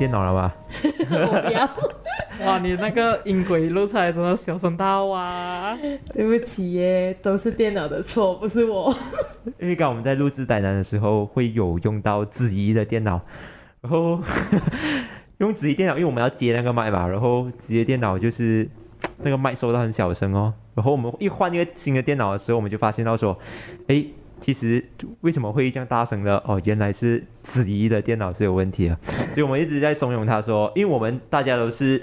[0.00, 0.56] 电脑了吧？
[1.10, 1.68] 我不要，
[2.46, 5.76] 哇，你那个音轨录出来真的小声到啊！
[6.14, 8.90] 对不起耶，都是电脑的错，不是我。
[9.58, 13.20] 因为刚我们在录制呆男的时候会有用到子怡的电脑，
[13.82, 14.18] 然后
[15.36, 18.66] 用子怡电脑，因为我们要接那个麦嘛，然后子怡电脑就是
[19.18, 20.54] 那个麦收到很小声哦。
[20.74, 23.38] 然后我们一换一个新的电脑的时候，我们就发现到说，
[23.88, 24.02] 哎，
[24.40, 24.84] 其实
[25.20, 26.36] 为什么会这样大声的？
[26.46, 28.98] 哦，原来是子怡的电脑是有问题啊。
[29.34, 32.02] 所以我们一直在怂恿他说，因为我们大家都是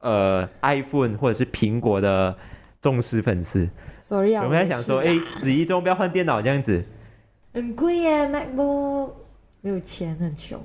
[0.00, 2.36] 呃 iPhone 或者是苹果的
[2.80, 3.68] 忠实粉丝
[4.00, 6.84] ，Sorry 啊，我们在想说，哎，子怡怎么不要换电脑这样子？
[7.52, 9.10] 很贵耶，MacBook，
[9.62, 10.60] 没有钱，很穷。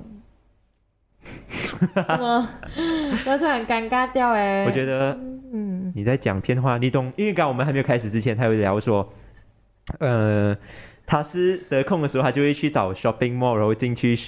[1.94, 2.48] 怎么？
[3.26, 4.64] 我突然尴尬掉哎。
[4.66, 5.12] 我觉得
[5.52, 7.12] 嗯，你在讲骗话，你懂？
[7.16, 9.08] 因为刚刚我们还没有开始之前，他有聊说，
[10.00, 10.56] 呃，
[11.12, 14.18] 他是得空的时候，他就会去找 shopping mall，然后进去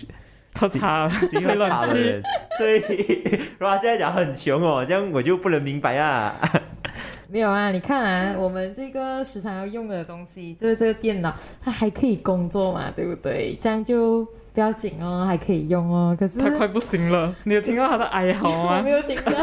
[0.54, 1.86] 喝茶，进去吹冷气。
[1.86, 2.22] 茶的人，
[2.58, 3.40] 对。
[3.58, 6.34] 然后他现在讲很穷哦，这样我就不能明白啊。
[7.32, 13.56] 没有啊，你看啊，我们这个时常要用的东西，就是这个电脑，它还可以工作嘛，对不对？
[13.62, 16.14] 这样就不要紧哦，还可以用哦。
[16.20, 18.90] 可是他快不行了，你有听到他的哀嚎我吗没？
[18.90, 19.32] 有听到。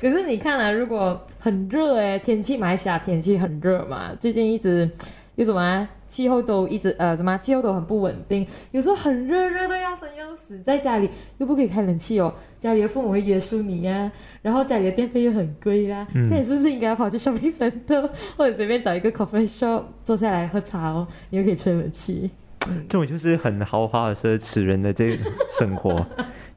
[0.00, 4.88] 可是你看啊，如果很热哎，天气马来西亚天气很热嘛，最近一直
[5.36, 5.88] 有什么啊？
[6.08, 11.08] 气候都一直呃什么气候都很不稳定，有时候很热热的要生要死，在家里
[11.38, 16.28] 又不可以开冷气哦，家里的父母会约束你呀、然后家里的电费又很贵啦，嗯。
[16.28, 22.30] 这你是不是应该要跑去 shopping center 或者随便找一个 coffee shop 坐下来喝茶哦，你又可以吹冷气。
[22.60, 25.18] 这种就是很豪华的奢侈人的这
[25.58, 26.06] 生活，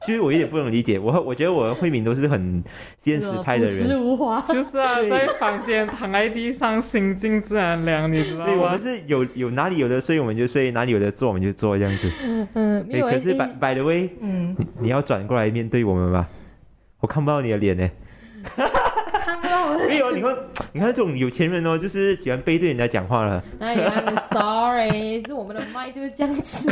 [0.05, 0.97] 就是我有点不能理解。
[0.99, 2.63] 我我觉得我和慧敏都是很
[2.97, 4.39] 现实派的朴实人，无华。
[4.47, 8.79] 就是啊，在房间躺在地上，心静自然凉，你知道吗对我们？
[8.79, 12.09] 是有有哪里有的睡我们就睡，哪里有的做我们就做这样子。
[12.53, 16.27] 嗯，没诶有可是诶 by by the way，嗯，你你要转过来面对我们吧，
[17.01, 17.89] 我看不到你的脸呢。
[18.55, 20.35] 看不到我的 没有，你看，
[20.75, 23.41] 你看这种有钱人哦，就是喜欢背对人家讲话了。
[23.61, 26.69] 哎呀？I'm sorry，是我们的麦就是这样子。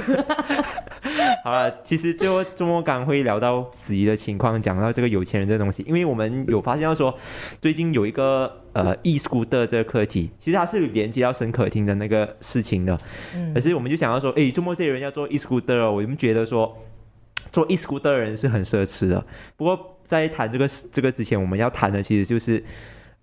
[1.42, 7.18] 好了，其实最后周末刚会聊到子怡的情况，讲到这个有钱人这东西，因为我们有发现到说，
[7.62, 12.98] 最近有一个呃 e scooter 这个课题，其实它是连接到深可听的那个事情的，
[13.34, 16.78] 嗯可是我们就想要说，哎，周末这些人要做 e scooter，哦我们觉得说
[17.54, 19.26] 做 e scooter 的人是很奢侈的。
[19.56, 22.62] 不过在谈这个这个之前，我们要谈的其实就是，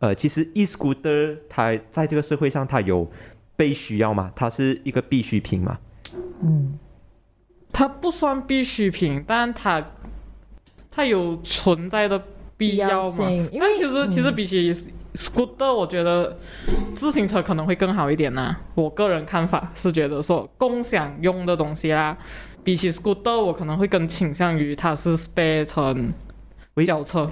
[0.00, 3.10] 呃，其实 e scooter 它在这个社会上它有
[3.54, 5.78] 被需要嘛，它是一个必需品嘛。
[6.42, 6.78] 嗯，
[7.72, 9.92] 它不算必需品，但它
[10.90, 12.22] 它有存在的
[12.56, 13.10] 必要嘛？
[13.10, 14.74] 性，因为但其实、其实嗯比起
[15.14, 16.38] scooter，我觉得
[16.94, 22.16] 自行车可能会更好一点呐、我个人看法是觉得说共享用的东西啦，
[22.64, 26.12] 比起 scooter，我可能会更倾向于它是被成
[26.74, 27.30] 喂轿车。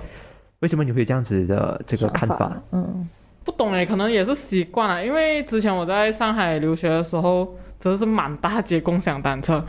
[0.61, 3.09] 为什么你会有这样子的这个看法？，嗯
[3.45, 5.03] 不懂诶，可能也是习惯了。
[5.03, 9.65] 因为之前我在上海留学的时候，真的是满大街共享单车，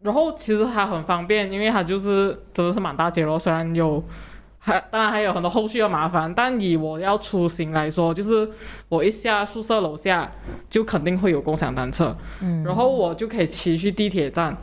[0.00, 3.38] 然后其实它很方便，因为它就是真的是满大街咯。
[3.38, 4.02] 虽然有，
[4.58, 8.48] 还当然还有很多后续的麻烦，但以我要出行来说，就是
[8.88, 10.32] 我一下宿舍楼下
[10.70, 14.56] 就肯定会有共享单车，嗯，然后我就可以骑去地铁站，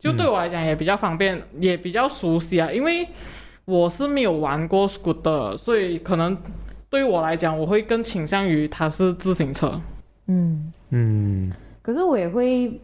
[0.00, 2.72] 就对我来讲也比较方便，也比较熟悉啊。
[2.72, 3.06] 因为
[3.64, 6.36] 我是没有玩过 scooter，所以可能
[6.90, 9.80] 对于我来讲，我会更倾向于它是自行车。
[10.26, 11.52] 嗯，嗯，
[11.82, 12.80] 可是我也会。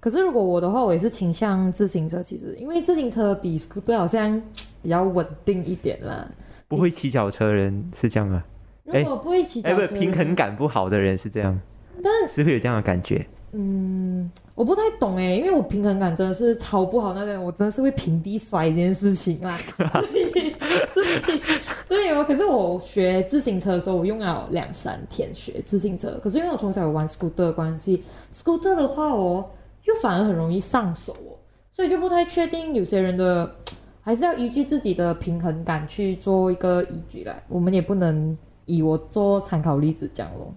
[0.00, 2.20] 可是如果我的话，我也是倾向自行车。
[2.20, 4.40] 其实，因为自行车比 scooter 好像
[4.82, 6.28] 比较稳定一点啦。
[6.66, 8.42] 不会骑脚车人是这样吗，
[8.84, 11.56] 如果不会骑哎，不脚车，是平衡，感不好的人是这样，
[12.02, 13.24] 但是会有这样的感觉。
[13.54, 19.58] 嗯，我不太懂哎，因为我平衡感真的是超不好，那个我真的是会平地摔这件事情啦。
[19.76, 20.54] 所以，
[20.94, 21.40] 所以，
[21.86, 26.18] 所以我可是我学自行车的时候，我用了两三天学自行车。
[26.22, 29.44] 可是因为我从小有玩 scooter 的关系，scooter 的话哦，
[29.84, 31.36] 又反而很容易上手哦，
[31.72, 33.54] 所以就不太确定有些人的
[34.00, 38.34] 还是要依据自己的平衡感去做一个依据来，我们也不能
[38.64, 40.54] 以我做参考例子讲咯。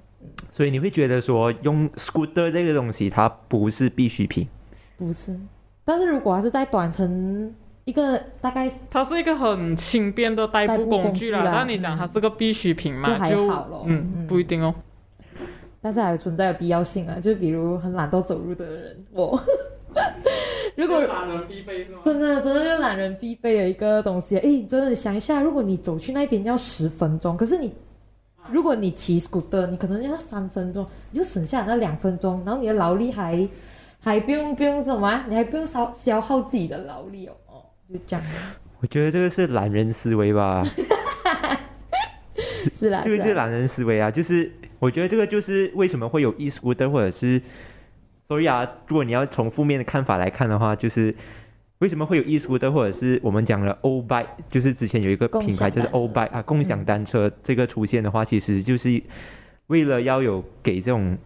[0.56, 4.48] 所以你会觉得说用 scooter 这个东西，它不是必需品。
[4.96, 5.38] 不是，
[5.84, 7.54] 但是如果还是在短程
[7.84, 14.74] 一个大概它是一个很轻便的代步工具啦，工具啦但你讲它是个必需品嘛，就还好咯嗯，嗯不一定哦。
[15.82, 19.38] 但是还有存在的必要性啊，就比如很懒惰走路的人，我
[20.78, 22.00] 如果懒人必备是吗？
[22.06, 27.74] 真的真的是懒人必备的一个东西，哎，真的想一下，如果你走去那边要十分钟，可是你
[28.52, 33.48] 如果你骑 scooter，你可能要三分钟，你就省下那两分钟，然后你的劳力还
[34.00, 37.34] 还不用不用什么啊、你还不用消消耗自己的劳力哦。
[37.48, 38.26] 哦就这样，
[38.82, 40.64] 我觉得这个是懒人思维吧，
[42.76, 47.42] 是啦，这个是懒人思维啊，就是我觉得这个就是为什么会有 e scooter 或者是
[48.28, 51.14] ，sorry 啊，如果你要从负面的看法来看的话，就是
[51.80, 59.02] 为什么会有 e scooter 或者是我们讲了 o bike，就是之前有一个品牌就是 o bike 啊，共享单车这个出现的话，其实就是
[59.68, 61.18] 为了要有给这种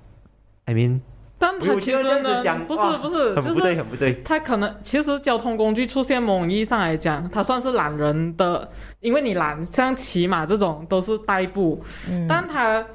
[0.65, 0.99] ，I mean
[1.37, 8.69] 但它其实呢，不是不是，很不就是对很不对，它可能其实交通工具出现某种意义上来讲，它算是懒人的，
[8.99, 12.85] 因为你懒，像骑马这种都是代步，嗯，但它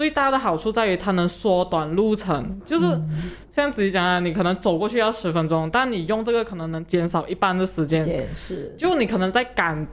[0.00, 3.30] 最大的好处在于它能缩短路程，就是嗯。
[3.52, 8.74] 像自己讲啊，你可能走过去要十分钟，但你用这个可能能减少一半的时间，是。
[8.78, 9.86] 就你可能在赶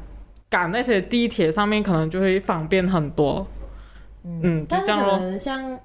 [0.50, 3.46] 赶那些地铁上面，可能就会方便很多。
[4.24, 5.20] 嗯就但是可这样咯。
[5.20, 5.80] 能像，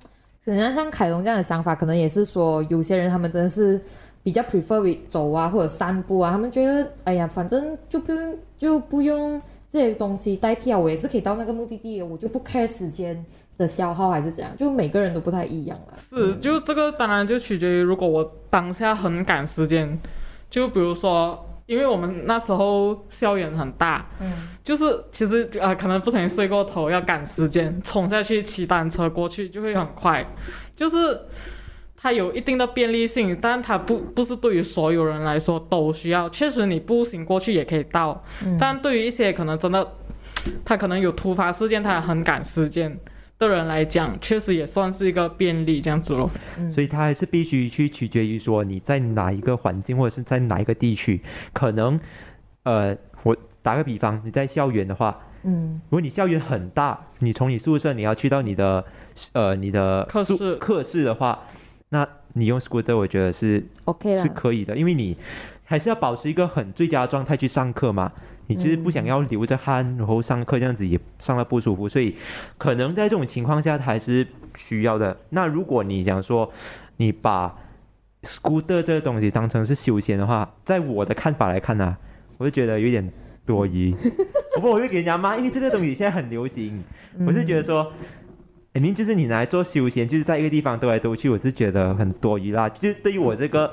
[0.44, 3.80] 可能像凯龙这样的想法，可能也是说，有些人他们真的是
[4.22, 13.24] 比较 prefer with 走啊或者散步啊，他们觉得，哎呀，反正就不用就不用这些东西代替啊，我也是可以到那个目的地的，我就不 care 时间
[13.62, 15.94] 的消耗还是怎样，就每个人都不太一样了。
[15.94, 19.98] 是，就这个当然就取决于如果我当下很赶时间，
[20.50, 24.30] 就比如说，因为我们那时候校园很大，嗯，
[24.64, 30.26] 就是其实呃可能不小心睡过头，要赶时间冲下去骑单车过去就会很快，
[30.74, 31.20] 就是
[31.96, 36.28] 它有一定的便利性，但它不不是对于所有人来说都需要。
[36.28, 39.86] 确实你步行过去也可以到，嗯但对于一些可能真的
[40.64, 42.98] 他可能有突发事件，他很赶时间。
[43.48, 46.30] 的人来讲，确实也算是一个便利这样子咯。
[46.58, 46.70] 嗯。
[46.70, 51.20] 所以它还是必须去取决于说你在哪一个环境或者是在哪一个地区，
[51.52, 51.98] 可能，
[52.62, 55.80] 呃，我打个比方，你在校园的话，嗯。
[55.88, 58.84] 如果你校园很大，你从你宿舍你要去到你的
[59.32, 60.56] 呃你的课室。
[60.56, 61.44] 课室的话，
[61.90, 65.16] 那你用 scooter 我觉得是，OK 是，可以的，因为你
[65.72, 68.12] 还是要保持一个很最佳的状态去上课嘛。
[68.46, 72.14] 你就是不想要流着汗，然后上课这样子也上的不舒服，所以
[72.58, 75.16] 可能在这种情况下它还是需要的。
[75.30, 76.52] 那如果你想说
[76.98, 77.56] 你把
[78.24, 81.96] scooter 这个东西当成是休闲的话，在我的看法来看呢、
[82.36, 83.10] 我就觉得有点
[83.46, 83.94] 多余。
[84.54, 86.84] 不过我会给人家骂，因为这个东西现在很流行，
[87.26, 87.90] 我是觉得说。
[88.74, 92.70] 肯定就是你拿来做休闲，就是在一个地方兜来兜去，我是觉得很多余啦。
[92.70, 93.70] 就是对于我这个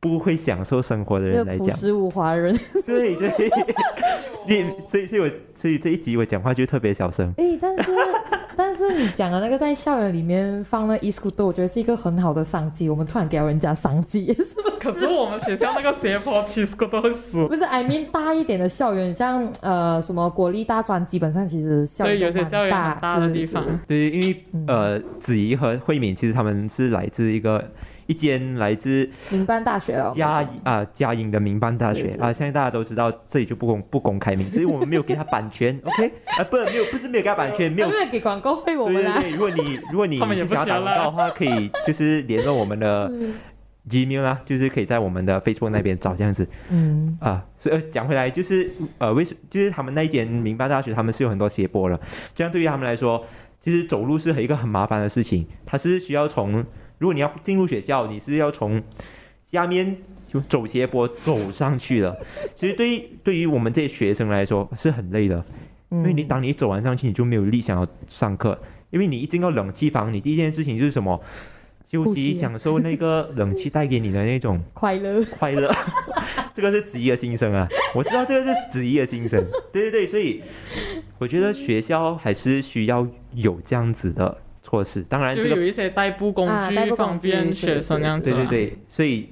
[0.00, 2.58] 不会享受生活的人来讲，个朴实无华人。
[2.86, 3.50] 对 对，
[4.48, 7.32] 你所以所以我所以这一集我讲话就特别小声。
[7.36, 7.92] 哎，但是
[8.56, 12.88] 但是你讲的那个在校园里面放那 e scooter，我觉得是一个很好的商机。
[12.88, 14.76] 我们突然给了人家商机，是不是？
[14.80, 17.46] 可是我们学校那个斜坡骑 s c 都会死。
[17.46, 27.62] 不是，I mean 大一点的校园，像呃什么国立大专，基本上其实校，园有些校园很大的地方，是对，因为呃，子怡和慧敏其实他们是来自一个
[28.10, 30.12] 一间来自民办大学了。
[30.12, 32.06] 嘉啊嘉义的民办大学。
[32.18, 36.12] 啊，相信大家都知道，这里就不公不公开名字， 因为我们没有给他版权，OK？
[36.26, 37.88] 啊，不没有不是没有给他版权，没有。
[37.88, 39.20] 因为给广告费我们啦。
[39.20, 43.08] 对对对，如果你如果你们也是想要打广告的话，可以就是联络我们的
[43.88, 46.44] Gmail 啦，就是可以在我们的 Facebook 那边找这样子。
[46.70, 47.16] 嗯。
[47.20, 47.46] 啊。
[47.56, 48.68] 所以呃讲回来，就是
[48.98, 52.00] 呃，为什就是他们那一间民办大学，他们是有很多斜坡的，
[52.34, 53.24] 这样对于他们来说，
[53.60, 56.64] 其实走路是一个很麻烦的事情，他是需要从
[57.00, 58.80] 如果你要进入学校，你是要从
[59.44, 59.96] 下面
[60.28, 62.16] 就走斜坡走上去的。
[62.54, 65.44] 其实对于对于我们这些学生来说是很累的。
[65.90, 68.56] 因为你嗯当你走完上去，你就没有力想要上课，
[68.90, 71.20] 因为你一进到冷气房，你第一件事情就是什么？
[71.84, 75.74] 休息，享受那个冷气带给你的那种 快乐，快乐。
[76.54, 79.44] 这个是子怡的心声啊，我知道这个是子怡的心声。
[79.72, 80.40] 对对对，所以
[81.18, 83.04] 我觉得学校还是需要
[83.34, 84.38] 有这样子的
[84.70, 85.02] 措施。
[85.02, 88.36] 当然，就这个有一些代步工具方便学生这样子啊。
[88.36, 89.28] 对对对，所以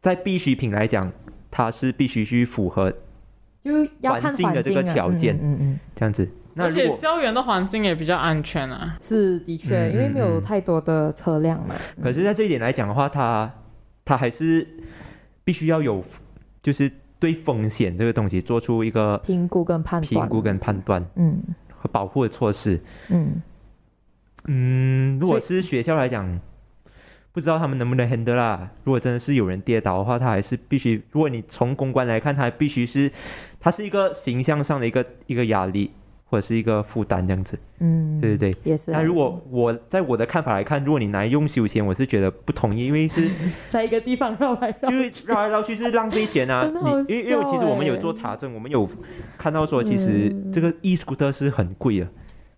[0.00, 1.12] 在必需品来讲，
[1.50, 2.92] 它是必须去符合
[3.64, 6.28] 就要看环境的这个啊条件嗯嗯嗯，这样子。
[6.54, 8.96] 那而且校园的环境也比较安全啊。
[9.00, 11.74] 是的确，嗯因为没有太多的车辆嘛。
[12.00, 13.52] 可是，在这一点来讲的话，它
[14.04, 14.66] 它还是
[15.42, 16.04] 必须要有，
[16.62, 21.42] 就是对风险这个东西做出一个评估跟判断，评估跟判断嗯
[21.76, 22.80] 和保护的措施。
[23.08, 23.42] 嗯
[24.52, 26.40] 嗯，如果是学校来讲，
[27.30, 28.68] 不知道他们能不能 handle 啦。
[28.82, 31.00] 如果真的是有人跌倒的话，他还是必须。
[31.12, 33.08] 如果你从公关来看，他必须是，
[33.60, 35.92] 他是一个形象上的一个一个压力
[36.24, 37.56] 或者是一个负担这样子。
[37.78, 38.60] 嗯，对对对。
[38.64, 38.98] 也是啊。
[38.98, 43.30] 那如果我在我的看法来看，如果你拿来用休闲，我是觉得不同意，因为是
[43.70, 46.66] 在一个地方绕来绕就是绕来绕去是浪费钱啊！
[47.06, 48.88] 你因为因为其实我们有做查证，我们有
[49.38, 52.08] 看到说，其实嗯这个 e scooter 是很贵的。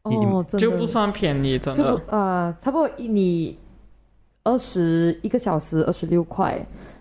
[0.05, 2.03] 哦，真的就不算便宜，真就的。
[2.09, 3.57] 呃，差不多一你
[4.45, 6.59] 二十一个小时二十六块，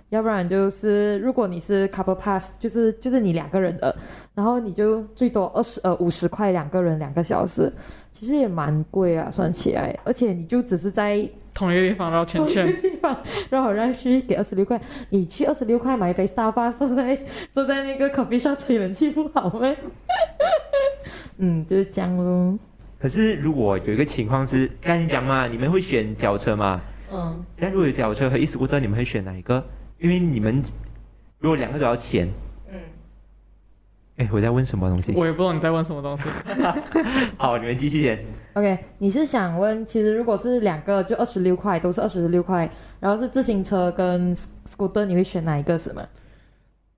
[0.09, 3.95] 要不然就是如果你是 couple pass，就是就是你两个人的，
[4.35, 7.71] 然后你就最多二十呃五十块两个人两个小时，
[8.11, 12.81] 其实也蛮贵啊，算起来，而且你就只是在同一个地方绕圈同一圈个。
[12.81, 13.17] 地方
[13.49, 14.79] 绕来绕去给二十六块，
[15.09, 17.19] 你去二十六块买一杯 Starbucks，坐在
[17.51, 19.75] 坐在那个 coffee shop 吹冷气不好吗？
[21.37, 22.59] 嗯，就是这样咯。
[23.01, 26.79] 可是如果有一个情况是，刚才你讲嘛，你们会选脚车嘛？
[27.11, 29.63] 嗯，现在如果有脚车和 e scooter，你们会选哪一个？
[29.97, 30.61] 因为你们
[31.39, 32.29] 如果两个都要钱，
[32.71, 32.79] 嗯，
[34.17, 35.11] 哎，我在问什么东西？
[35.13, 36.23] 我也不知道你在问什么东西。
[37.37, 38.23] 好，你们继续先。
[38.53, 46.07] OK，你是想问，其实如果是两个就二十六块，都是二十六块，然后是自行车跟 scooter，你会选哪一个是吗？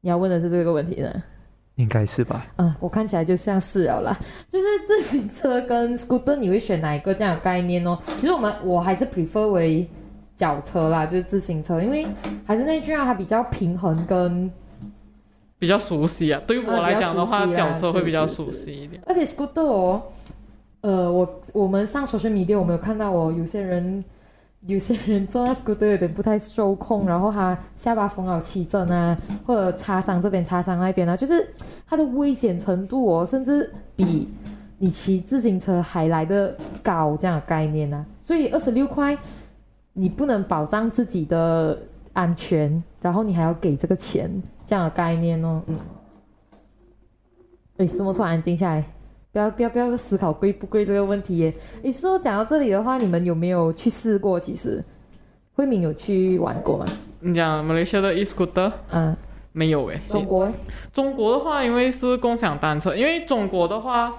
[0.02, 1.24] 你要问的是这个问题呢？
[1.76, 2.46] 应该是吧？
[2.58, 7.98] 嗯，我看起来就像是了啦，就是自行车跟 scooter，你会选哪一个这样的概念哦？
[8.20, 9.88] 其实我们我还是 prefer 为
[10.38, 12.06] 脚车啦，就是自行车，因为
[12.46, 14.52] 还是那句啊，它比较平衡跟，
[15.58, 19.02] 比较熟悉啊，对于我来讲的话，脚车会比较熟悉一点。
[19.06, 20.02] 而且 scooter 哦，
[20.82, 24.04] 呃，我我们上 social media 我们有看到哦，有些人
[24.66, 31.46] 有些人坐那 scooter 有点不太受控，然后他下巴缝好七针啊，或者擦伤这边擦伤那边啊，就是
[31.86, 34.30] 它的危险程度哦，甚至比
[34.78, 38.06] 你骑自行车还来的高这样的概念啊。
[38.22, 39.18] 所以二十六块，
[39.92, 41.78] 你不能保障自己的
[42.14, 44.32] 安全，然后你还要给这个钱
[44.66, 45.78] 这样的概念哦，嗯。
[47.78, 48.84] 哎，怎么突然安静下来？
[49.34, 51.52] 不要不要不要思考贵不贵这个问题耶。
[51.82, 54.40] 你，说讲到这里的话，你们有没有去试过？
[54.40, 54.82] 其实，
[55.56, 56.86] 慧敏有去玩过吗？
[57.20, 59.18] 你讲马来西亚的 e-scooter 嗯，
[59.52, 60.52] 没有诶，中国
[60.92, 64.14] 中国的话，因为是共享单车，因为中国的话，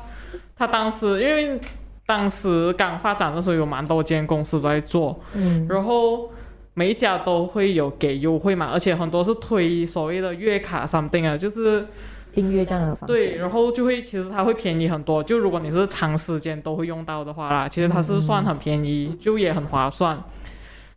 [0.56, 1.60] 它当时因为
[2.04, 6.28] 当时刚发展的时候，有蛮多间公司都在做，嗯然后
[6.74, 11.86] 每一家都会有给优惠嘛，而且很多是推所谓的月卡 something 啊，就是
[12.34, 13.14] 音乐这样的方式。
[13.14, 15.22] 对，然后就会其实它会便宜很多。
[15.22, 20.22] 就如果你是长时间都会用到的话啦，其实它是算很便宜，就也很划算。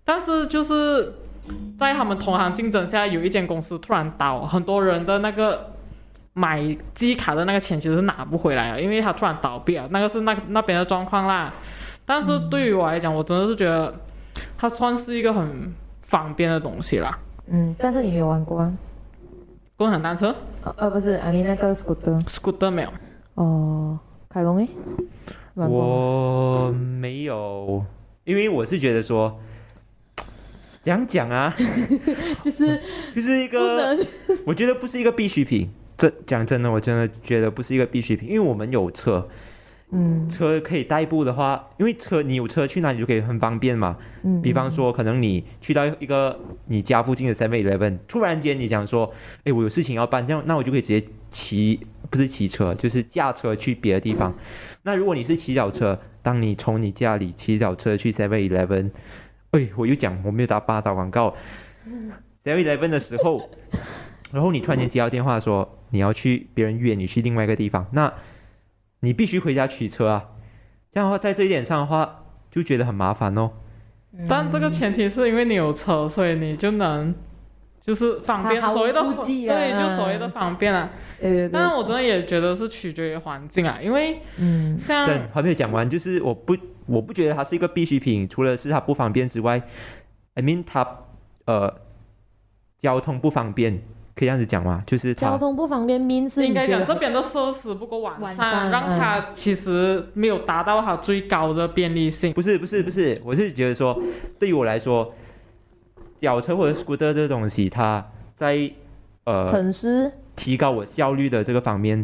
[0.04, 1.14] 但是就是
[1.78, 5.74] 在他们同行竞争下，有一间公司突然倒，很多人的那个
[6.34, 6.64] 买
[6.94, 11.54] 机卡的那个钱其实是拿不回来了，因为它突然倒闭了，那个是那那边的状况啦。
[12.06, 13.94] 但是对于我来讲，我真的是觉得
[14.58, 17.20] 它算是一个很方便的东西啦。
[17.48, 18.74] 嗯，但是你没有玩过啊？
[19.78, 20.36] 共享单车？
[20.64, 22.90] 呃呃，不是，阿尼那个 scooter，scooter 没有，
[23.36, 24.68] 哦，凯龙诶，
[25.54, 27.86] 我没有，
[28.24, 29.40] 因为我是觉得说，
[30.82, 31.56] 怎样讲啊，
[32.42, 32.82] 就是
[33.14, 33.96] 就是一个，
[34.46, 35.70] 我觉得不是一个必需品。
[35.96, 39.28] 这讲真的，我真的觉得不是一个必需品，因为我们有车，
[39.92, 43.98] 嗯车可以代步的话，因为车你有车去哪里就可以很方便嘛。
[44.24, 49.10] 嗯，比方说，可能你去到一个你家附近的 Seven Eleven，突然间你想说，
[49.46, 51.80] 哎，我有事情要办，这样那我就可以直接骑，
[52.10, 54.36] 不是骑车，就是驾车去别的地方。
[54.84, 58.92] 那如果你是骑脚车，当你从你家里骑脚车去 Seven Eleven，
[59.52, 61.34] 哎，我又讲我没有打八打广告
[62.44, 63.50] ，Seven Eleven 的时候，
[64.34, 68.14] 然后你突然间接到电话说你要去别人约你去另外一个地方，那
[69.02, 70.26] 你必须回家取车啊。
[70.90, 73.52] 这样的话，在这一点上的话，就觉得很麻烦哦。
[74.28, 77.14] 但这个前提是因为你有车，所以你就能
[77.80, 80.90] 就是方便，所谓的对，就所谓的方便啊。
[81.20, 89.62] 对对对，但是我真的也觉得是取决于环境啊，因为嗯像但还没有讲完，就是我不我不觉得它是一个必需品，除了是它不方便之外
[90.34, 90.88] ，I mean 它
[91.46, 91.82] 呃
[92.78, 93.84] 交通不方便，
[94.18, 94.84] 可以这样子讲吗？
[94.88, 102.34] 就是交通不方便应该讲这边的设施不够完完善，善让它其实没有达到它最高的便利性。
[102.34, 104.02] 不是不是不是，我是觉得说，
[104.40, 105.14] 对于我来说，
[106.18, 108.04] 脚车或者 scooter 这个东西，它
[108.36, 108.72] 在
[109.26, 112.04] 呃城市，提高我效率的这个方面，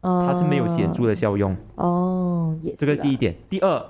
[0.00, 1.56] 呃，它是没有显著的效用。
[1.74, 3.84] 哦，也是这个第一点，第二，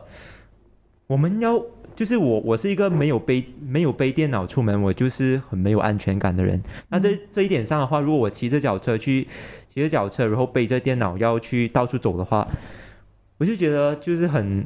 [1.07, 1.63] 我们要
[1.99, 6.63] 就是我我是一个没有背没有背电脑出门，我就是很没有安全感的人。
[6.91, 9.27] 那这这一点上的话，如果我骑着脚车去
[9.67, 12.47] 骑着脚车，然后背着电脑要去到处走的话，
[13.39, 14.65] 我就觉得就是很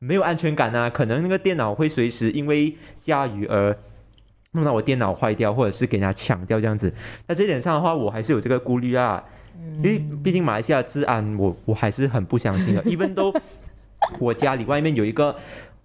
[0.00, 0.90] 没有安全感啊。
[0.90, 3.78] 可能那个电脑会随时因为下雨而
[4.50, 6.92] 弄到我电脑坏掉，或者是给人家抢掉这样子。
[7.28, 9.22] 那这一点上的话，我还是有这个顾虑啊。
[9.76, 12.82] 因为毕竟马来西亚治安我，我还是很不相信的。
[12.90, 13.32] even 都
[14.18, 15.36] 我家里外面有一个，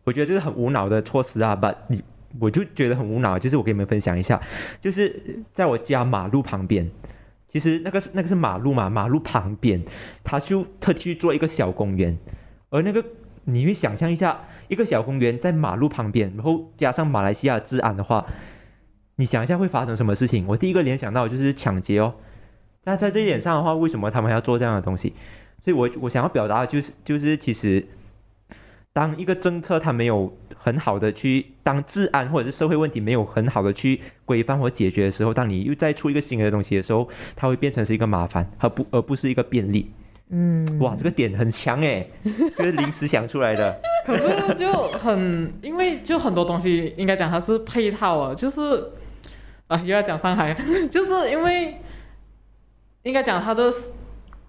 [0.06, 2.02] 我觉得这是很无脑的措施啊把你
[2.40, 3.38] 我就觉得很无脑。
[3.38, 4.42] 就是我给你们分享一下，
[4.80, 6.90] 就是在我家马路旁边，
[7.48, 9.84] 其实那个是那个是马路嘛，马路旁边，
[10.24, 12.18] 他就特去做一个小公园，
[12.70, 13.04] 而那个
[13.46, 18.26] 你会想象一下，一个小公园在马路旁边，然后加上马来西亚治安的话，
[19.16, 20.46] 你想一下会发生什么事情？
[20.48, 22.16] 我第一个联想到就是抢劫哦。
[22.84, 25.14] 那在这一点上的话，为什么他们要做这样的东西？
[25.64, 27.88] 所以我我想要表达的就是就是其实，
[28.96, 39.92] 当一个政策它没有很好的去当治安或者是社会问题没有很好的去规范或解决的时候，当你又再出一个新的东西的时候，它会变成是一个麻烦，而不而不是一个便利。
[40.30, 42.08] 嗯，哇，这个点很强哎，
[42.56, 43.78] 就是临时想出来的。
[44.06, 48.92] 可是就很，因为就很多东西应该讲它是配套啊，就是
[49.68, 50.56] 啊又要讲上海，
[50.90, 51.76] 就是因为
[53.04, 53.70] 应该讲它的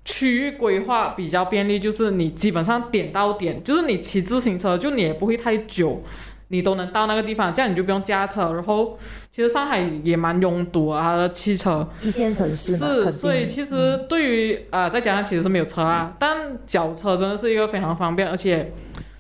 [0.06, 6.02] 区域规划比较便利，就是你基本上点到点，就是你骑自行车就你也不会太久，
[6.48, 8.52] 你都能到那个地方，这样你就不用驾车。
[8.54, 8.96] 然后
[9.30, 11.86] 其实上海也蛮拥堵啊，它的汽车。
[12.00, 18.72] 一线城市，是，所以其实对于啊、在加拿大其实是没有车啊，但脚车真的是一个非常方便，而且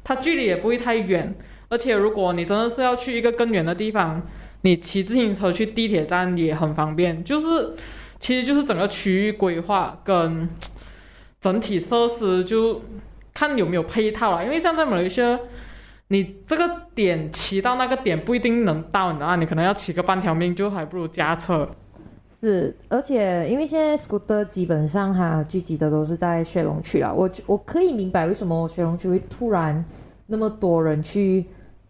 [0.04, 1.34] 它距离也不会太远，
[1.68, 4.22] 而且如果你真的是要去一个更远的地方，
[4.62, 7.74] 你骑自行车去地铁站也很方便，就是
[8.18, 10.48] 其实就是整个区域规划跟
[11.40, 12.80] 整体设施就
[13.32, 15.38] 看有没有配套了，因为像在马来西亚。
[16.08, 21.68] 你这个点骑到那个点不一定能到，你知道吗，你可能要骑个半条命，就还不如加车。
[22.40, 29.84] 是，而且因为现在 scooter 基本上它聚集的都是在雪龙区啊，我我可以明白为什么雪龙区会突然
[30.28, 31.44] 那么多人去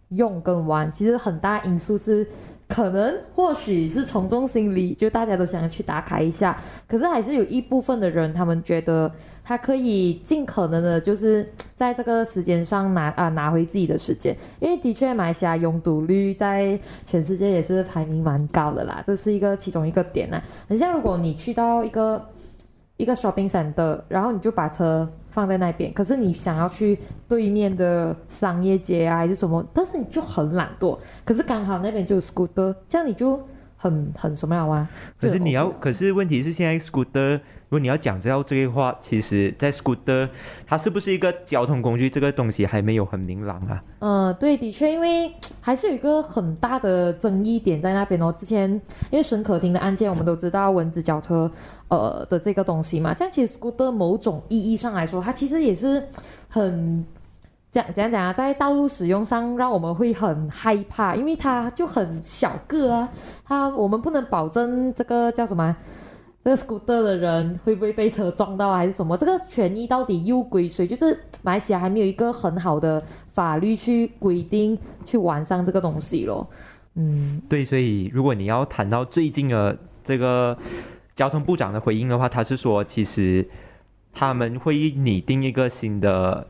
[0.09, 2.27] 用跟玩，其实很大因素是
[2.67, 9.13] 可能或许是从众心理，就大家都想要去打卡一下，可是还是有一部分的人他们觉得
[9.49, 22.21] 他可以尽可能的，就是在这个时间上拿啊拿回自己的时间，因为的确马来西亚拥堵率在全世界也是排名蛮高的啦，这是一个其中一个点呢、很像如果你去到一个
[22.97, 26.99] 一个 shopping center，然后你就把车放在那边，可是你想要去
[27.29, 33.41] 对面的商业街啊还是什么，但是你就很懒惰，可是刚好那边就有 scooter，这样你就
[33.87, 34.89] 很很什么样啊？
[35.21, 40.29] 可是你要，可是问题是现在 scooter，如果你要讲这要这个话，其实在 scooter
[40.67, 43.83] 它是不是一个交通工具，这个东西还没有很明朗啊。
[44.01, 48.35] 嗯，对，的确，因为还是有一个很大的争议点在那边哦。
[48.37, 48.71] 之前
[49.11, 51.51] 因为沈可婷的案件，我们都知道蚊子脚车
[51.89, 56.07] 呃的这个东西嘛，这样其实 scooter 某种意义上来说，它其实也是
[56.49, 57.05] 很
[57.77, 63.07] 讲讲讲啊，在道路使用上让我们会很害怕，因为它就很小个啊，
[63.45, 65.77] 它我们不能保证这个叫什么。
[66.43, 69.15] 这个 scooter 的人会不会被车撞到啊，还是什么？
[69.19, 70.87] 这个权益到底又归谁？
[70.87, 71.13] 就是
[71.43, 73.03] 马来西亚还没有一个很好的
[73.35, 76.49] 法律去规定、去完善这个东西咯。
[76.95, 80.57] 嗯，对，所以如果你要谈到最近的这个
[81.15, 83.47] 交通部长的回应的话，他是说，其实
[84.15, 86.47] 他们会拟定一个新的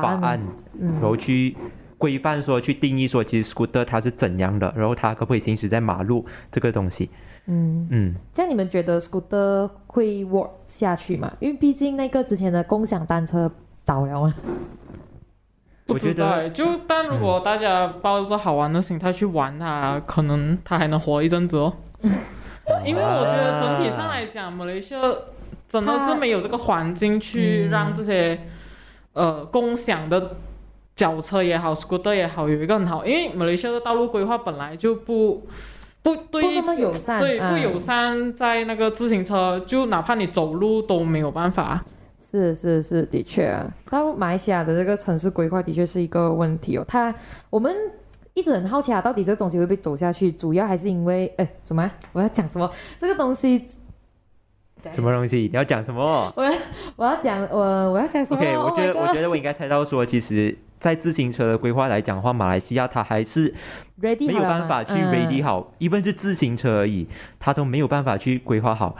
[0.00, 0.40] 法案，然
[0.80, 1.56] 嗯，后去
[1.98, 7.10] 规范说，去定义说，其实 scooter 它是怎样的，然后它可不可以行驶在马路这个东西。
[7.46, 11.32] 嗯，嗯，这样你们觉得 scooter 会 work 下去吗？
[11.40, 13.50] 因为毕竟那个之前的共享单车
[13.84, 14.34] 倒了嘛。
[15.84, 21.72] 不我觉得知道欸，就但如果大家抱着好玩的心态去玩它，可能它还能活一阵子哦。
[22.86, 25.00] 因为我觉得整体上来讲，马来西亚
[25.68, 28.38] 真的是没有这个环境去嗯让这些、
[29.12, 30.36] 呃共享的
[30.94, 35.46] 脚车也好，scooter 也好，有一个很好，因为马来西亚的道路规划本来就不。
[36.04, 41.80] 不对，不友善对，嗯不友善，在那个自行车，就哪怕你走路都没有办法。
[42.20, 46.84] 是是是，的确啊，大陆马来西亚的这个城市规划的确是一个问题哦。
[46.88, 47.14] 它
[47.50, 47.72] 我们
[48.34, 50.32] 一直很好奇啊，到底这个东西会不会走下去？
[50.32, 51.92] 主要还是因为哎什么啊？
[52.12, 52.68] 我要讲什么？
[52.98, 53.64] 这个东西
[54.90, 55.38] 什么东西？
[55.38, 56.32] 你要讲什么？
[56.96, 57.58] 我要讲我
[57.92, 63.54] 我要讲什么？OK，我 Oh 觉得我觉得我应该猜到说，其实，在自行车的规划来讲的话，马来西亚它还是
[63.96, 65.12] 没有办法去嗯。
[65.12, 67.06] ready 好，even 是自行车而已，
[67.38, 68.96] 它都没有办法去规划好。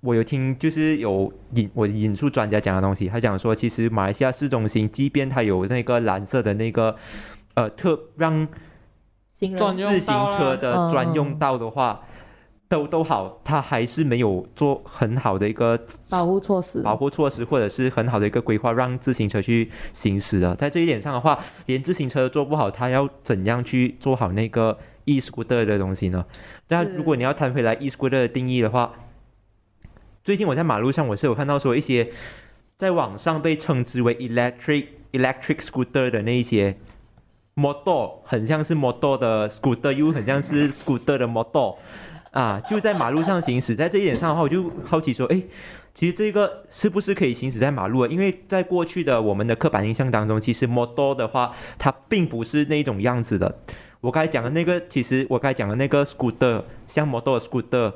[0.00, 6.94] 我有听，就是有引我引述专家讲的东西，他讲说，其实马来西亚市中心，即便它有那个蓝色的那个
[7.54, 8.46] 呃特让
[9.34, 11.38] 自行车的专用嗯。
[11.38, 12.00] 道的话，
[12.68, 15.78] 都都好，他还是没有做很好的一个
[16.10, 20.54] 保护措施，保护措施，或者是很好的一个规划，让自行车去行驶的。
[20.54, 26.26] 在这一点上的话，连自行车都做不好，他要怎样去做好那个 e scooter 的东西呢？
[26.68, 28.92] 那如果你要谈回来 e scooter 的定义的话，
[30.22, 32.10] 最近我在马路上我是有看到说一些
[32.76, 36.76] 在网上被称之为 electric electric scooter 的那一些
[37.56, 41.76] motor，很像是 motor 的 scooter，又很像是 scooter 的 motor。
[42.30, 45.42] 啊，就在马路上行驶，在这一点上的话，我就好奇说，哎，
[45.94, 48.08] 其实这个是不是可以行驶在马路啊？
[48.08, 53.60] 因为在过去的我们的刻板印象当中，其实摩托的话，它并不是那种样子的。
[54.00, 57.92] 我刚才讲的那个，其实我刚才讲的那个 scooter，像摩托的 scooter，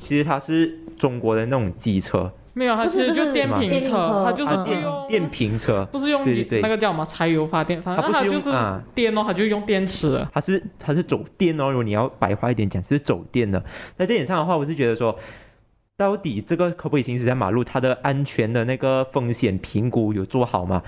[0.00, 10.24] 其实它是中国的那种机车，没有，它其实就电瓶车，它就是啊电电瓶车，不是用对对对那个叫什么柴油发电，反它不是正它就是电哦，它就用电池。
[10.32, 11.70] 它是它是走电哦。
[11.70, 13.62] 如果你要白话一点讲，是走电的。
[13.96, 15.18] 那这点上的话，我是觉得说，
[15.96, 20.82] 到底这个可不可以行驶在马路，它的安全的那个风险评估有做好吗？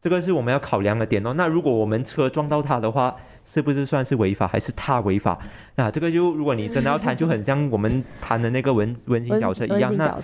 [0.00, 1.34] 这个是我们要考量的点哦。
[1.34, 5.38] 那如果我们车撞到他的话，是不是算是违法，还是他违法？
[5.76, 9.94] 那这个就如果你真的要谈，就很像我们谈的那个文文型小车一样。
[9.96, 10.18] 那。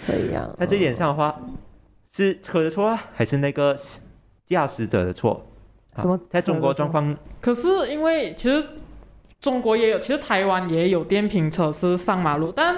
[0.59, 1.35] 在这一点上的话，
[2.13, 3.77] 是车的错啊，还是那个
[4.47, 5.45] 驾驶者的错？
[5.95, 8.67] 啊什么在中国状况可是因为其实
[9.41, 12.77] 中国也有，其实台湾也有电瓶车是上马路，但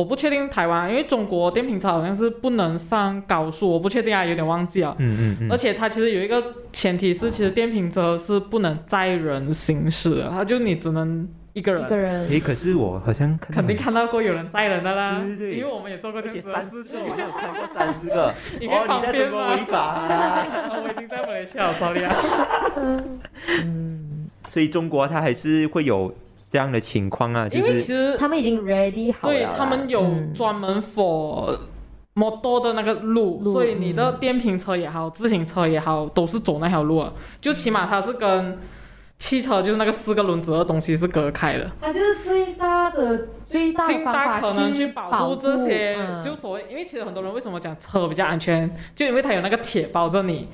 [0.00, 4.96] 我不确定台湾，因为中国电瓶车好像是不能上高速，我不确定啊，有点忘记了。
[4.98, 11.84] 嗯嗯嗯，而且它其实有一个前提是，其实电瓶车是不能载人行驶的，它就你只能一个人。
[11.84, 16.98] 一个人诶，可是我好像看肯定看到过有人载人的啦，对对对因为我们也做过这样子的三事情。
[17.02, 20.46] 我有看过三十个，因为哦，旁边你在中国嘛违法、啊，
[20.82, 22.16] 我已经在马来西亚，sorry 啊。
[23.64, 26.14] 嗯， 所以中国它还是会有
[26.50, 29.46] 这样的情况啊，就因为其实他们已经 ready 好了对。
[29.56, 30.34] 他们有嗯。
[30.34, 31.56] 专门 for
[32.14, 38.58] 摩托的那个路，路所以你的电瓶车也好，自行车也好，都是走那条路的，就起码它是跟
[39.16, 41.70] 汽车就是那个四个轮子的东西是隔开的。
[41.80, 46.20] 它就是最大的最大的尽大可能去去保护这些，嗯。
[46.20, 50.48] 就所谓，因为其实很多人为什么讲车比较安全，就因为它有那个铁包着你，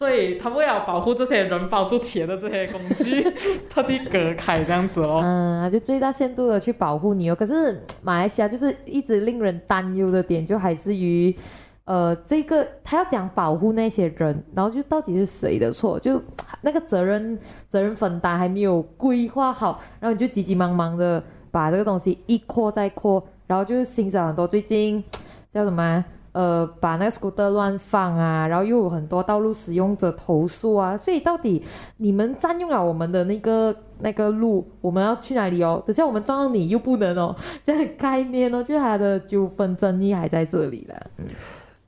[0.00, 3.22] 所以他为了保护这些人保住铁的这些工具，
[3.68, 5.20] 特地隔开这样子哦。
[5.22, 7.34] 嗯，就最大限度的去保护你哦。
[7.34, 11.36] 可是马来西亚就是一直令人担忧的点，就还是于，
[11.84, 16.00] 呃，这个他要讲保护那些人，然后就到底是谁的错？
[16.00, 16.18] 就
[16.62, 25.04] 那个责任 责任分担还没有规划好，然后你就急急忙忙的把这个东西一扩再扩，然后就是欣赏很多最近
[25.52, 31.62] 叫什么啊、呃，把那个 scooter 乱放啊，然后又有很多道路使用者投诉啊，所以到底
[31.96, 35.82] 你们占用了我们的那个那个路，我们要去哪里哦？
[35.86, 40.96] 等下我们撞到你又不能哦，这样概念哦，就是它的纠纷争议还在这里啦。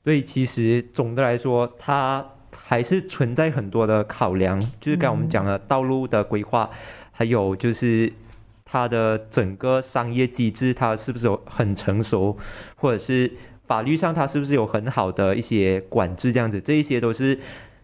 [0.03, 6.69] 对，其实总的来说，它还是存在很多的考量，就是刚我们讲的道路的规划，
[7.11, 8.11] 还有就是
[8.65, 12.35] 它的整个商业机制，它是不是有很成熟，
[12.75, 13.31] 或者是
[13.67, 17.39] 法律上它是不是有很好的一些管制，这样子，这一些都是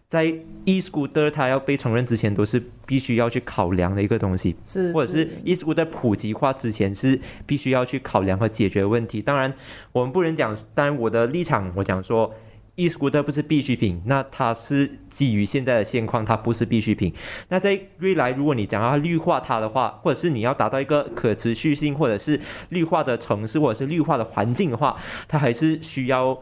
[0.08, 0.32] 在
[0.64, 4.56] e-scooter 它要被承认之前，都是必须要去考量的一个东西。
[4.64, 9.22] 是，或者是 e-scooter 普及化之前是必须要去考量和解决问题。
[9.22, 9.52] 当然，
[9.92, 12.34] 我们不能讲，当然我的立场我讲说
[12.80, 17.12] e-scooter 不是必需品，那它是基于现在的现况，它不是必需品。
[17.48, 22.40] 那在未来，如果你想要绿化它的话，或者是你要达到一个可持续性，或者是
[22.70, 24.96] 绿化的城市，或者是绿化的环境的话，
[25.28, 26.40] 它还是需要。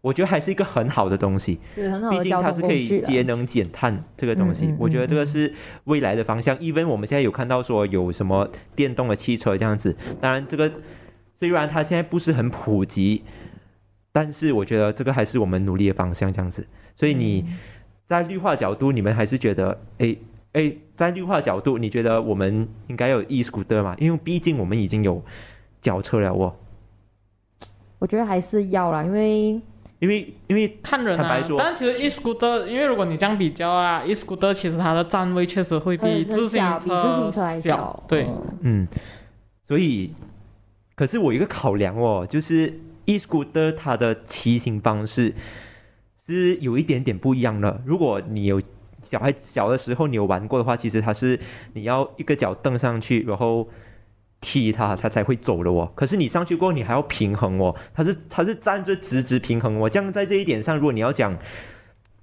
[0.00, 6.54] 我觉得还是一个很好的东西，是很好毕的毕竟它是可以节能减碳这个东西，嗯嗯我觉得这个嗯是未来的方向。
[6.58, 10.70] even 我们现在有看到说有什么电动的汽车这样子，当然这个
[11.38, 13.22] 虽然它现在不是很普及，
[14.14, 16.64] 但是我觉得这个还是我们努力的方向这样子。
[16.94, 17.44] 所以你
[18.06, 20.16] 在绿化角度，你们还是觉得，诶
[20.52, 23.96] 诶，在绿化角度，你觉得我们应该有 e scooter 嘛？
[23.98, 25.20] 因为毕竟我们已经有
[25.80, 26.54] 脚车了哦，
[27.98, 29.60] 我觉得还是要啦，因为
[29.98, 38.88] 因为因为看人啊坦白，说但其实 e scooter，因为如果你这样比较啊，e scooter 其实它的站位确实会比自行车自行车还小小。，对，嗯嗯，
[39.66, 40.12] 所以，
[40.94, 42.72] 可是我一个考量哦，就是
[43.06, 45.34] e-scooter 它的骑行方式
[46.26, 47.82] 是有一点点不一样的。
[47.84, 48.60] 如果你有
[49.02, 51.38] 小孩小的时候你有玩过的话，其实它是
[51.74, 53.68] 你要一个脚蹬上去，然后
[54.40, 55.92] 踢它，它才会走的哦。
[55.94, 59.88] 可是你上去过后，你还要平衡哦，它是它是站着直直平衡哦。
[59.88, 61.36] 这样在这一点上，如果你要讲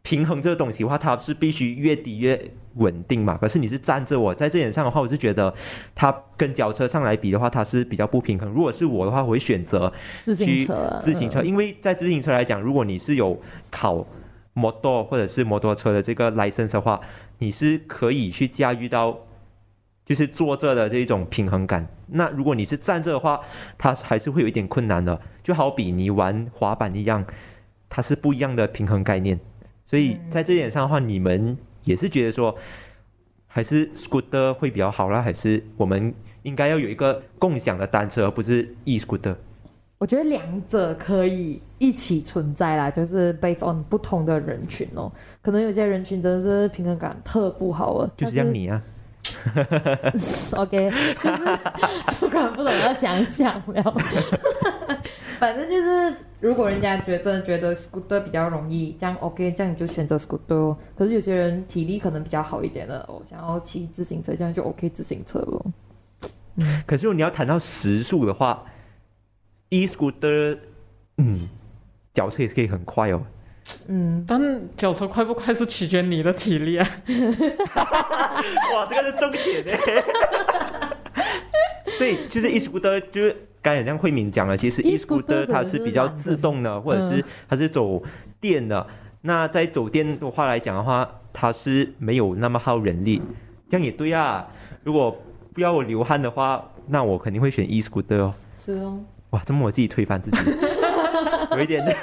[0.03, 3.37] 平衡这个东西的话，它是必须越低越稳定嘛。
[3.37, 5.53] 可是你是站着我，在这点上的话，我是觉得
[5.93, 8.49] 它跟脚车上来比的话，它是比较不平衡。
[8.49, 9.91] 如果是我的话，我会选择
[10.23, 14.05] 自行车啊，自行车，嗯因为在自行车来讲，如果你是有考
[14.53, 16.99] 摩托或者是摩托车的这个 license 的话，
[17.39, 19.17] 你是可以去驾驭到。
[20.03, 21.87] 就是坐着的这种平衡感。
[22.07, 23.39] 那如果你是站着的话，
[23.77, 25.17] 它还是会有一点困难的。
[25.41, 27.23] 就好比你玩滑板一样，
[27.87, 29.39] 它是不一样的平衡概念。
[29.91, 32.55] 所以在这点上的话，你们也是觉得说，
[33.45, 39.35] 还是 scooter 会比较好啦，还是我们应该要有一个共享的单车，而不是 e scooter？
[39.97, 45.11] 我觉得两者可以一起存在啦，就是 based on 不同的人群哦。
[45.41, 48.81] 可能有些人群真的是平衡感特不好啊，就是像你啊，
[50.55, 50.89] OK，
[51.21, 51.59] 就是
[52.17, 53.95] 突然不懂要讲讲了。
[55.37, 60.77] 反正就是，如果人家觉得觉得 scooter 比较容易，这样 OK，这样你就选择 scooter 哦。
[60.97, 65.63] 可是有些人体力可能比较好一点的，我、想要骑自行车，这样就 OK 自行车咯。
[66.85, 68.65] 可是如果你要谈到时速的话
[69.69, 70.57] ，e scooter，
[71.17, 71.47] 嗯，
[72.13, 73.21] 脚车也是可以很快哦。
[73.87, 74.41] 嗯，但
[74.75, 76.89] 脚车快不快是取决你的体力啊。
[78.73, 79.71] 哇，这个是重点呢。
[82.01, 88.01] 对，就是 e scooter，就是刚才像慧敏讲了，其实 e e-scooter scooter 它是比较自动的，或者是它是走
[88.39, 88.87] 电的。
[89.21, 93.21] 那在走电的话来讲的话，它是没有那么耗人力，
[93.69, 94.47] 这样也对啊。
[94.83, 95.15] 如果
[95.53, 98.33] 不要我流汗的话，那我肯定会选 e scooter 哦。
[98.57, 98.99] 是哦。
[99.29, 100.37] 哇，这么我自己推翻自己，
[101.55, 101.95] 有一点。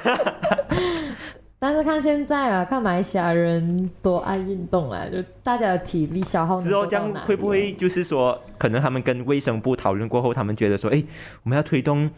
[1.60, 11.02] 但是看现在啊，看马来西亚人多爱运动啊，就大家的体力消耗是哦，这样会不会就是说，可能他们跟卫生部讨论过后，他们觉得说，哎，
[11.42, 12.08] 我们要推动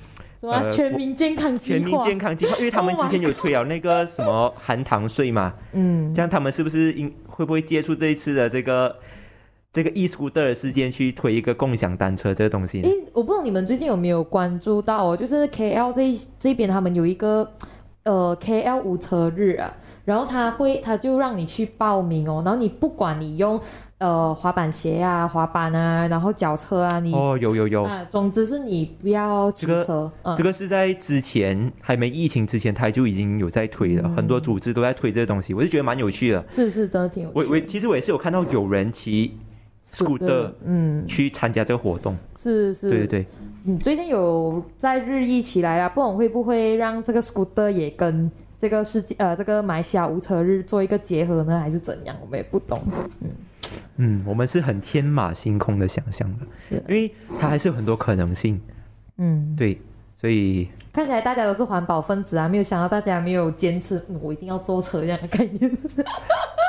[0.42, 1.78] 什么全民健康计划？
[1.78, 8.94] 全民健康计划，因为他们之前有推了那个什么含糖税嘛，嗯，这样他们是不是应会不会接触这一次的这个
[9.72, 12.82] 这个 e scooter 事件去推一个共享单车这个东西？
[12.82, 17.50] 诶，我不知道你们最近有没有关注到哦，就是 KL 这这边他们有一个。
[18.04, 19.72] 呃，KL 无车日啊，
[20.04, 23.60] 然后他会，他就让你去报名哦，然后你不管你用
[23.98, 29.76] 呃滑板鞋啊、滑板啊，然后脚车啊，你哦有有有啊，总之是你不要骑车。
[29.76, 36.42] 这个、嗯、这个是在之前还没疫情之前，他就已经有在推了，嗯、很多组织都在推这个东西，我就觉得蛮有趣的。
[36.54, 39.36] 是是，真的挺有趣我我其实我也是有看到有人骑
[39.92, 42.16] scooter 嗯去参加这个活动。
[42.42, 43.26] 是是，对对对。
[43.64, 52.16] 嗯，最近有在日益起来啊，不懂会不会让这个 scooter 也跟这个世界呃这个马来西亚无车日做一个结合呢，还是怎样？
[52.22, 52.80] 我们也不懂。
[53.20, 53.28] 嗯
[53.96, 58.58] 嗯，我们是很天马行空的想象的，因为它还是有很多可能性。
[59.18, 59.78] 嗯，对，
[60.20, 65.78] 所以看起来大家都是环保分子啊，没有想到大家没有坚持，嗯、我一定要坐车这样的概念。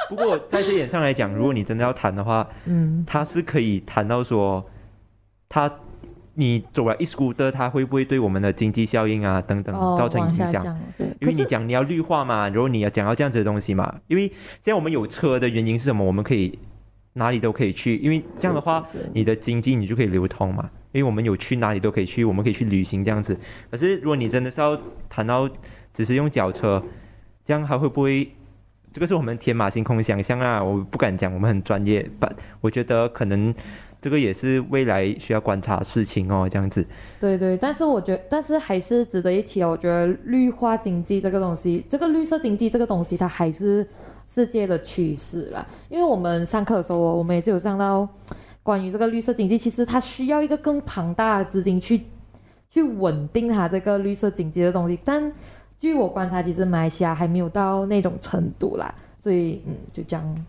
[0.07, 4.65] 不过在这点上来讲，如果你真的要谈的话，嗯，它是可以谈到说，
[5.49, 5.69] 它。
[6.33, 10.65] 你走了一 scooter，它会不会对我们的经济效应啊等等造成影响？
[10.65, 10.77] 哦、
[11.19, 13.99] 因为你讲你要绿化嘛，然后你要讲到这样子的东西嘛。
[14.07, 14.29] 因为
[14.61, 16.05] 现在我们有车的原因是什么？
[16.05, 16.57] 我们可以
[17.13, 18.81] 哪里都可以去，因为这样的话，
[19.13, 20.69] 你的经济你就可以流通嘛。
[20.91, 23.37] 因为我们有去哪里都可以去，我们可以去旅行这样子。
[23.69, 25.49] 可是如果你真的是要谈到
[25.93, 26.83] 只是用脚车，
[27.43, 28.31] 这样还会不会？
[28.93, 33.53] 这个是我们天马行空想象啊，我不敢讲，我们很专业，但，我觉得可能。
[34.01, 36.83] 这个也是未来需要观察事情哦，这样子。
[37.19, 39.69] 对对，但是我觉得，但是还是值得一提哦。
[39.69, 43.87] 我觉得绿化经济这个东西，这个绿色经济这个东西，它还是
[44.27, 45.63] 世界的趋势啦。
[45.87, 48.09] 因为我们上课的时候，我们也是有上到
[48.63, 52.01] 关于这个绿色经济，其实它需要一个更庞大的资金去
[52.69, 54.99] 去稳定它这个绿色经济的东西。
[55.03, 55.31] 但
[55.79, 58.93] 据我观察，其实马来西亚还没有到那种程度啦。
[59.17, 60.45] 所以，嗯，就这样。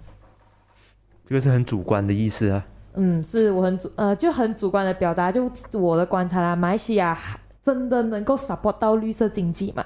[1.24, 2.66] 这个是很主观的意思啊。
[2.94, 7.18] 嗯，是我很主呃就很主观的表达，就我的观察啦，马来西亚
[7.62, 9.84] 真的能够 support 到绿色经济嘛？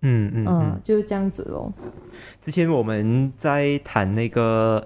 [0.00, 1.72] 嗯嗯嗯，就是这样子咯。
[2.40, 4.84] 之前我们在谈那个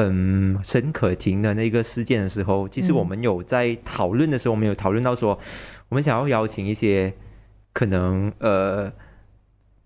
[0.00, 5.38] 嗯沈可婷的那个事件的时候，其实我们有在讨论的时候，我们有讨论到说，
[5.88, 7.12] 我们想要邀请一些
[7.72, 8.92] 可能呃，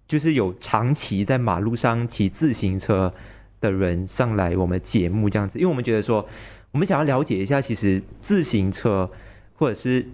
[0.06, 3.12] 就是有长期在马路上骑自行车
[3.60, 6.28] 的人上来我们节目这样子，因为我们觉得说。
[6.72, 9.10] 我们想要了解一下，其实自行车
[9.56, 10.06] 或者是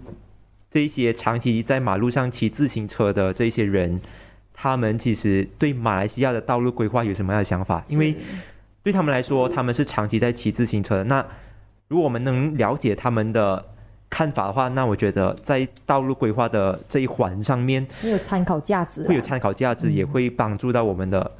[0.69, 4.01] 这一些长期在马路上骑自行车的这些人，
[4.51, 7.81] 他们其实对马来西亚的道路规划有什么样的想法？
[7.87, 8.13] 因为
[8.83, 11.03] 对他们来说，他们是长期在骑自行车的。
[11.05, 11.25] 那
[11.87, 13.65] 如果我们能了解他们的
[14.09, 21.31] 看法的话，那我觉得在道路规划的这一环上面，会有参考价值，会有参考价值，也会帮助到我们的。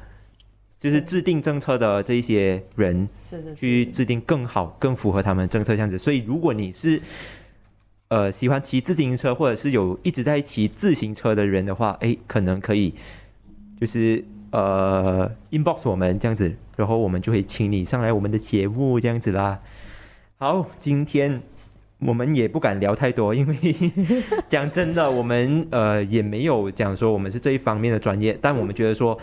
[0.78, 3.06] 就是制定政策的这一些人，
[3.54, 5.98] 去制定更好、更符合他们政策这样子。
[5.98, 6.98] 所以，如果你是
[8.08, 12.94] 呃喜欢骑自行车，或者是有一直在骑自行车的人的话，哎，可能可以
[13.78, 19.60] 就是呃 inbox 我们这样子，然后我们就会请你上来我们的节目这样子啦。
[20.38, 21.42] 好，今天
[21.98, 23.56] 我们也不敢聊太多，因为
[24.48, 29.16] 讲真的，我们呃也没有讲说我们是这一方面的专业，但我们觉得说。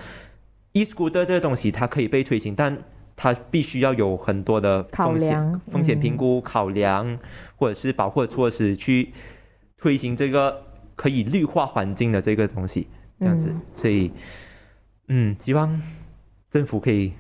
[0.73, 2.77] e-scooter 这个东西它可以被推行，但
[3.15, 7.17] 它必须要有很多的风险、风险评估、考量，
[7.55, 9.11] 或者是保护措施去
[9.79, 10.65] 推行这个
[10.95, 12.85] 可以绿化环境的这个东西，
[13.19, 13.51] 这样子。
[13.75, 14.11] 所以，
[15.07, 15.81] 嗯，希望
[16.47, 17.13] 政府可以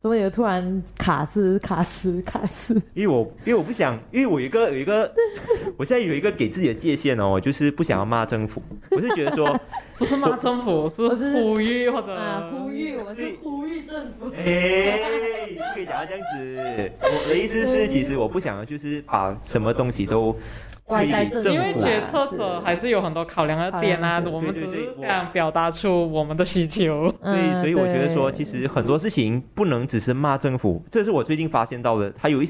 [0.00, 2.74] 怎么有突然卡词卡词卡词？
[2.94, 5.12] 因为我因为我不想，因为我有一个有一个，
[5.76, 8.62] 我现在有一个给自己的界限哦，就是不想要骂政府。
[8.92, 9.60] 我是觉得说，
[9.98, 14.30] 不是骂政府，是我是呼吁或者啊，呼吁，我是呼吁政府。
[14.34, 15.00] 哎，
[15.54, 16.92] 不可以讲到这样子。
[17.02, 20.34] 我的意思是，其实我不想要就是把什么东西都
[20.90, 27.10] 外在政府因为决策者还是有很多考量的点啊，我们只是想表达出我们的需求。
[27.22, 32.12] 对，嗯所以我觉得说，其实很多事情不能只是骂政府，这是我最近发现到的。
[32.18, 32.46] 它有一，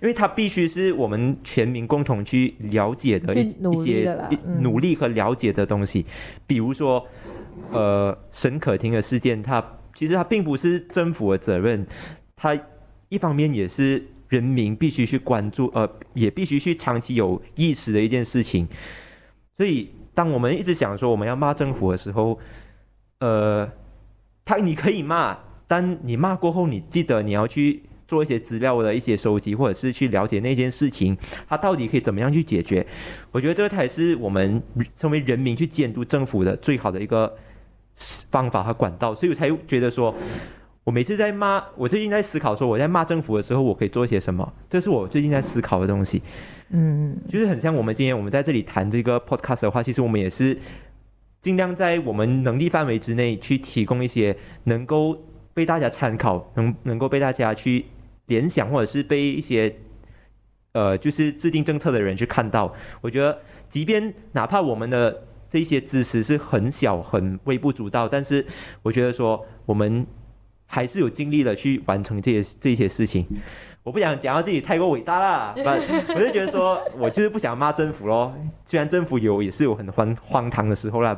[0.00, 3.50] 因为它必须是我们全民共同去了解的一
[3.84, 4.18] 些
[4.60, 6.04] 努力和了解的东西，
[6.46, 7.06] 比如说，
[7.70, 9.62] 呃，沈可婷的事件，它
[9.94, 11.86] 其实它并不是政府的责任，
[12.34, 12.58] 它
[13.08, 18.66] 一方面也是人民必须去关注，呃，也必须去长期有意识的一件事情。
[19.58, 22.38] 所以，当我们一直想说我们要骂政府的时候，
[23.18, 23.70] 呃，
[24.42, 25.36] 他你可以骂，
[25.68, 31.14] 但你骂过后，你记得你要去做一些资料的一些收集，或者是去了解那件事情，
[31.46, 32.86] 它到底可以怎么样去解决。
[33.32, 34.62] 我觉得这才是我们
[34.96, 37.36] 成为人民去监督政府的最好的一个
[38.30, 40.14] 方法和管道，所以我才觉得说。
[40.84, 46.20] 我每次在骂，我最近在思考说我在骂政府的时候，我可以做一些什么，这是我最近在思考的东西。
[46.70, 50.58] 嗯，就是很像我们今天我们在这里谈这个 podcast 的话，其实我们也是
[51.40, 55.16] 尽量在我们能力范围之内去提供一些能够
[55.54, 57.84] 被大家参考，能能够被大家去
[58.26, 59.76] 联想，或者是被一些
[60.72, 62.74] 呃就是制定政策的人去看到。
[63.00, 68.44] 我觉得，即便哪怕我们的这一些知识是很小、很微不足道，但是
[68.82, 70.06] 我觉得说我们
[70.74, 73.26] 还是有尽力的去完成这些这些事情。
[73.82, 75.78] 我不想讲到自己太过伟大啦， 但
[76.14, 78.32] 我就觉得说，我就是不想骂政府咯。
[78.64, 81.14] 虽然政府有也是有很荒荒唐的时候啦，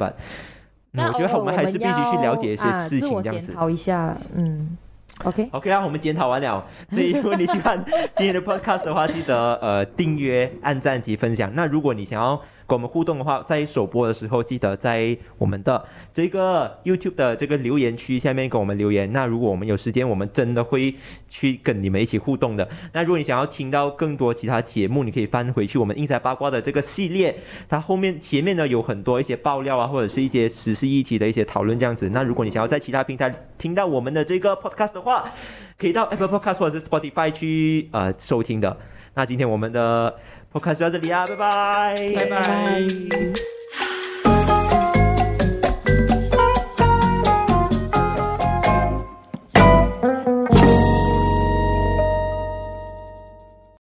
[0.93, 3.49] 但、我觉得我们还是必须去了解一些事情这样子。
[3.49, 4.77] 检讨一下，嗯
[5.23, 6.67] ，OK，OK 啊，我们检讨完了。
[6.90, 7.85] 所以如果你喜欢
[8.17, 11.53] 今天的 Podcast 的话，记得呃订阅、按赞及分享。
[11.55, 19.12] 那如果你想要跟我们互动的话，在首播的时候，记得在我们的这个 YouTube 的这个留言区下面跟我们留言。
[19.12, 20.94] 那如果我们有时间，我们真的会
[21.29, 22.68] 去跟你们一起互动的。
[22.92, 27.37] 那如果你想要听到更多其他节目，你可以翻回去我们硬塞八卦的这个系列，
[27.68, 32.09] 它后面前面呢有很多一些爆料啊，或者是一些时事议题的一些讨论这样子。
[32.11, 35.31] 那如果你想要在其他平台听到我们的这个 Podcast 的话，
[35.79, 38.77] 可以到 Apple Podcast 或者是 Spotify 去呃收听的。
[39.16, 40.12] 那今天我们的
[40.55, 42.87] 我们就到这里啊，拜拜，拜拜。